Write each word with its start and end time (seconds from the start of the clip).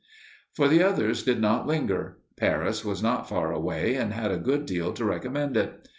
For 0.55 0.67
the 0.67 0.81
others 0.81 1.21
did 1.21 1.39
not 1.39 1.67
linger. 1.67 2.17
Paris 2.35 2.83
was 2.83 3.03
not 3.03 3.29
far 3.29 3.53
away, 3.53 3.93
and 3.93 4.13
had 4.13 4.31
a 4.31 4.37
good 4.37 4.65
deal 4.65 4.93
to 4.93 5.05
recommend 5.05 5.55
it. 5.55 5.89